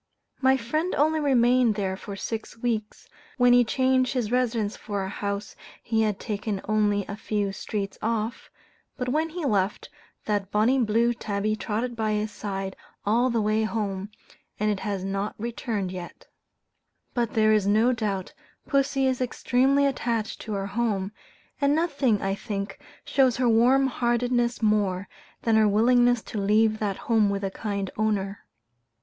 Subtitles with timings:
[0.41, 3.07] My friend only remained there for six weeks,
[3.37, 7.99] when he changed his residence for a house he had taken only a few streets
[8.01, 8.49] off,
[8.97, 9.89] but when he left,
[10.25, 12.75] that bonnie blue tabby trotted by his side
[13.05, 14.09] all the way home,
[14.59, 16.25] and it has not returned yet.
[17.13, 18.33] But there is no doubt
[18.65, 21.11] pussy is extremely attached to her home;
[21.61, 25.07] and nothing, I think, shows her warm heartedness more,
[25.43, 28.47] than her willingness to leave that home with a kind owner.